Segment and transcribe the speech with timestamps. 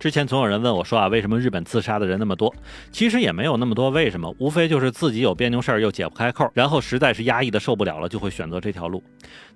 [0.00, 2.54] 之前总有人问我说啊，为什么日本自杀的人那么多？
[2.90, 9.02] 其实也没有那么多为什么，无非就是自己有别扭事儿又解不开扣，然后实在是压抑的受不了了，就会选择这条路。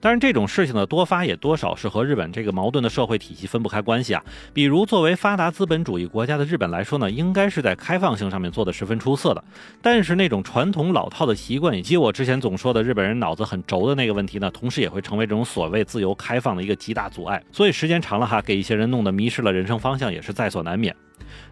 [0.00, 4.22] 当然，这种事情的多发也多少是和日本这个矛盾的社会体系分不开关系啊。
[4.52, 9.42] 比如，作为发达资本主义国家的日本来说呢，应该是在开放性上面做的十分出色的。
[9.80, 17.42] 但是那种传统老套的习惯，以及我之前总说的日本人脑子很轴的那个问题呢，同时也会成为这种所谓自由开放的一个极大阻碍。
[17.51, 20.95] 所以时间长了哈，给一些人弄得迷失了人生方向，也是在所难免。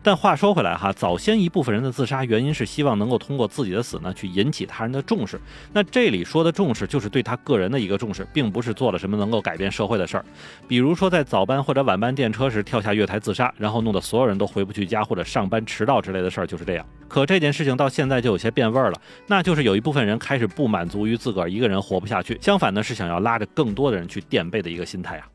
[0.02, 5.40] 但话说回来哈，早先一部分人的自杀原因是希望能够通过自己的死呢，去引起他人的重视。
[5.72, 10.24] 那这里说的重视，就是对他个人的一个重视，并不是做了什么能够改变社会的事儿。
[10.68, 16.86] 比如说在早班或者晚班电车时跳下月台自杀，然后弄得所有人都回不去家或者上班迟到之类的事儿，就是这样。
[17.08, 25.28] 可这件事情到现在就有些变味儿了，那就是有一部分人开始不满足于自个儿一个人活不下去，相反呢是想要拉着更多的人去垫背的一个心态啊。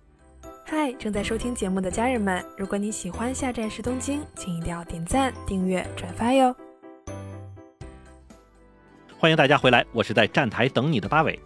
[0.69, 6.53] 嗨，正在收听节目的家人们，如果你喜欢下站是东京，请一定要点赞、订阅、转发哟！
[9.17, 11.39] 欢迎大家回来，我是在站台等你的八尾。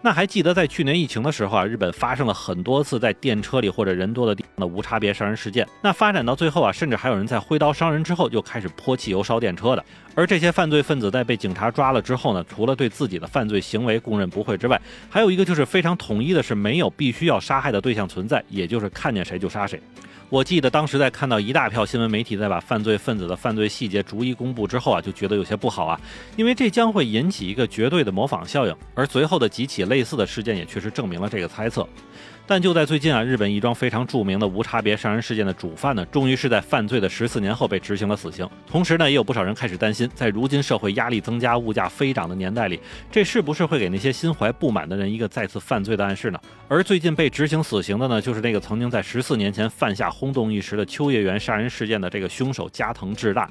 [0.00, 5.66] 那还记得在去年疫情的时候啊，日本发生了很多次在电车里或者人多的地方的无差别杀人事件。
[5.82, 9.84] 那发展到最后啊，甚至还有人在挥刀伤人之后就开始泼汽油烧电车的。
[10.14, 19.80] 而这些犯罪分子在被警察抓了之后呢，除了对自己的犯罪行为供认不讳之外，还有一个就是非常统一的是没有必须要杀害的对象存在，也就是看见谁就杀谁。
[20.30, 25.98] 我记得当时在看到一大票新闻媒体在把犯罪分子的犯罪细节逐一公布之后啊，就觉得有些不好啊，
[26.36, 28.76] 因为这将会引起一个绝对的模仿效应。
[28.94, 31.88] 而随后的几起类似的事件也确实证明了这个猜测。
[32.50, 38.48] 但就在最近啊，日本一桩非常著名的无差别杀人事件的主犯呢，终于是在犯罪的十四年后被执行了死刑。
[38.66, 42.80] 同时呢，也有不少人开始担心，在如今社会压力增加、物价飞涨的年代里，
[43.12, 46.40] 这是不是会给那些心怀不满的人一个再次犯罪的暗示呢？
[46.68, 53.50] 而最近被执行死刑的呢，就是那个曾经在十四年前犯下轰动一时的秋叶原杀人事件的这个凶手加藤智大。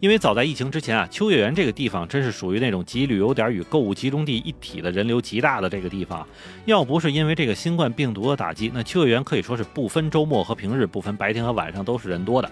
[0.00, 6.24] 因为早在疫情之前啊，秋叶原这个地方真是属于那种集旅游点与购物集中地一体的人流极大的这个地方。
[6.66, 12.48] 要不是因为这个新冠病毒的打击，那秋叶原可以说是不分周末和平日，不分白天和晚上都是人多的。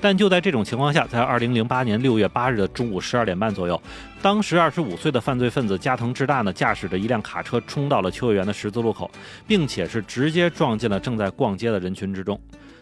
[0.00, 3.82] 但就在这种情况下，在二零零八年六月八日的中午十二点半左右，
[4.22, 9.10] 当时二十五岁的犯罪分子加藤智大呢，驾驶着一辆卡车冲到了秋叶原的十字路口，
[9.48, 12.40] 并且是直接撞进了正在逛街的人群之中。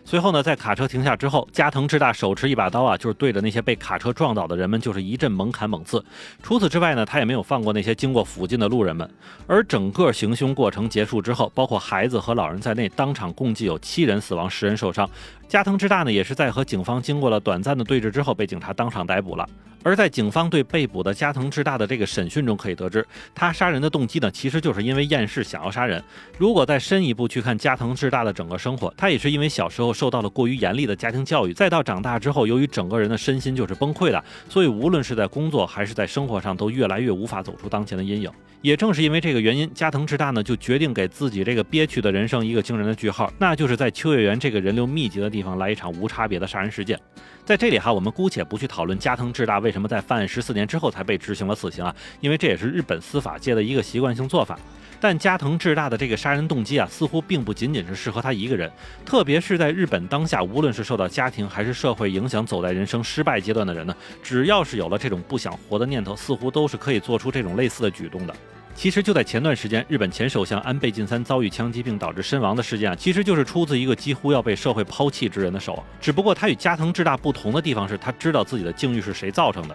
[0.08, 6.00] 随后呢，在卡车停下之后，加藤智大手持一把刀啊，就是对着那些被卡车撞倒的人们，就是一阵猛砍猛刺。
[6.44, 9.10] 除此之外呢，他也没有放过那些经过附近的路人们。
[9.48, 15.10] 而整个行凶过程结束之后，包括孩子和老人在内，当场共计有七人死亡，十人受伤。
[15.48, 19.44] 加藤智大呢，也是在和警方经过了短暂的对峙之后，被警察当场逮捕了。
[19.82, 26.02] 而在警方对被捕的加藤智大的这个审讯中，可以得知，他杀人的动机呢，其实就是因为厌世想要杀人。
[26.36, 38.30] 如果再深一步去看加藤智大的整个生活，他也是因为小时候受到了过于严厉的家庭教育，再到长大之后，由于整个人的身心就是崩溃的，所以无论是在工作还是在生活上，都越来越无法走出当前的阴影。
[38.62, 46.98] 也正是因为这个原因，加藤智大呢就决定给自己这个憋屈的人生一个惊人的句号，那就是在秋叶原这个人流密集的地方来一场无差别的杀人事件。
[47.44, 54.58] 在这里哈，我们姑且不去讨论加藤智大为什么在犯案十四年之后才被执行了死刑啊，因为这也是日本司法界的一个习惯性做法。
[54.98, 58.68] 但加藤智大的这个杀人动机啊，似乎并不仅仅是适合他一个人，
[59.04, 68.34] 特别是在日本当下，无论是受到家庭还是社会影响，走在人生失败阶段的人呢，只要是有了这种不想活的念头，似乎都是可以做出这种类似的举动的。
[68.74, 75.82] 其实就在前段时间，日本前首相安倍晋三遭遇枪击并导致身亡的事件啊，其实就是出自一个几乎要被社会抛弃之人的手。
[75.98, 79.74] 只不过他与加藤智大不同的地方是，他知道自己的境遇是谁造成的。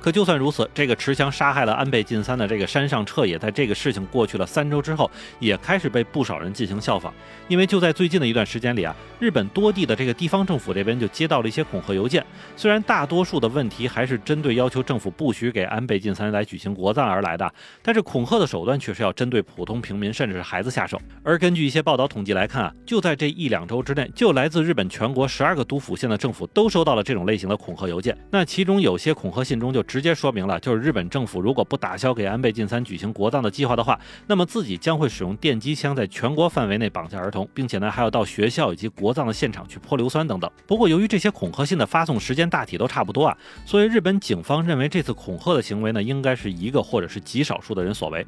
[0.00, 7.12] 可就算如此，这个持枪杀害了安倍晋三的这个山上彻也，在这个事情过去了三周之后，也开始被不少人进行效仿。
[7.48, 12.24] 因为就在最近的一段时间里啊，日本多地的这个地方政府这边就接到了一些恐吓邮件。
[12.56, 17.52] 虽然大多数的问题还是针对要求政府不许给安倍晋三来举行国葬而来的，
[17.82, 21.00] 但是恐吓的手段却是要针对普通平民甚至是孩子下手。
[21.22, 28.16] 而根据一些报道统计来看啊，就在这一两周之内，就来自日本全国十二个都府县的政府都收到了这种类型的恐吓邮件。
[28.30, 40.50] 那其中有些恐吓信中就直接说明了，就是日本政府如果不打消给安倍晋三举行国葬的计划的话，那么自己将会使用电击枪在全国范围内绑架儿童，并且呢还要到学校以及国葬的现场去泼硫酸等等。
[40.66, 48.26] 不过由于这些恐吓信的发送时间大体都差不多啊，所以日本警方认为这次恐吓的行为呢，应该是一个或者是极少数的人所为。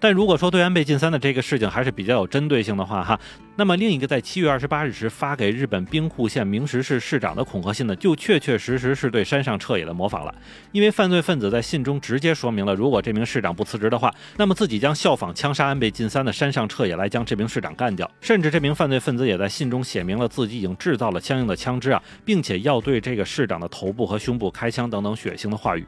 [0.00, 3.20] 但如果说对安倍晋三的这个事情还是比较有针对性的话，哈，
[3.54, 10.34] 那么另一个在七月二十八日时发给日本兵库县明石市市长的恐吓信呢，就确确实实是对山上彻也的模仿了。
[10.72, 18.10] 因为犯罪分子在信中直接说明了，如果这名市长不辞职的话，那么自己将效仿枪杀安倍晋三的山上彻也来将这名市长干掉。
[18.22, 25.86] 甚至这名犯罪分子也在信中写明了自己已经制造了相应的枪支啊，并且要对这个市长的头部和胸部开枪等等血腥的话语。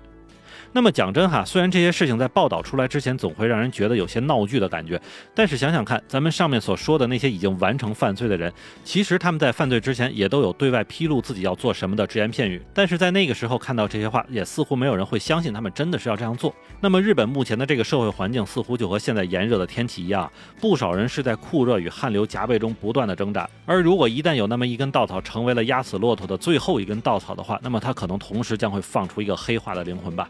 [0.74, 4.98] 那么讲真哈，虽然这些事情在报道出来之前总会让人觉得有些闹剧的感觉，
[5.34, 8.50] 但是想想看，咱们上面所说的那些已经完成犯罪的人，
[8.82, 16.54] 其实他们在犯罪之前也都有对外披露自己要做什么的只言片语，但是在那个时候看到这些话，也似乎没有人会相信他们真的是要这样做。
[16.80, 30.26] 那么日本目前的这个社会环境似乎就和现在炎热的天气一样，不少人是在酷热与汗流浃背中不断的挣扎，而如果一旦有那么一根稻草成为了压死骆驼的最后一根稻草的话，那么它可能同时将会放出一个黑化的灵魂吧。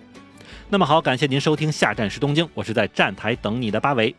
[0.69, 4.15] 那么好，感谢您收听下站是东京，我是在站台等你的八维。